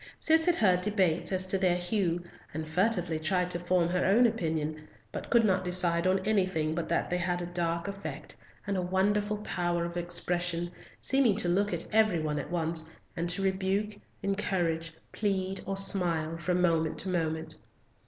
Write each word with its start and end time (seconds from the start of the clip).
Cis 0.17 0.45
had 0.45 0.55
heard 0.55 0.81
debates 0.81 1.31
as 1.31 1.45
to 1.45 1.59
their 1.59 1.75
hue, 1.75 2.23
and 2.55 2.67
furtively 2.67 3.19
tried 3.19 3.51
to 3.51 3.59
form 3.59 3.89
her 3.89 4.03
own 4.03 4.25
opinion, 4.25 4.87
but 5.11 5.29
could 5.29 5.45
not 5.45 5.63
decide 5.63 6.07
on 6.07 6.17
anything 6.25 6.73
but 6.73 6.89
that 6.89 7.11
they 7.11 7.19
had 7.19 7.39
a 7.39 7.45
dark 7.45 7.87
effect, 7.87 8.35
and 8.65 8.75
a 8.77 8.81
wonderful 8.81 9.37
power 9.43 9.85
of 9.85 9.97
expression, 9.97 10.71
seeming 10.99 11.35
to 11.35 11.47
look 11.47 11.71
at 11.71 11.85
every 11.93 12.19
one 12.19 12.39
at 12.39 12.49
once, 12.49 12.99
and 13.15 13.29
to 13.29 13.43
rebuke, 13.43 13.91
encourage, 14.23 14.91
plead, 15.11 15.61
or 15.67 15.77
smile, 15.77 16.35
from 16.35 16.63
moment 16.63 16.97
to 16.97 17.07
moment. 17.07 17.57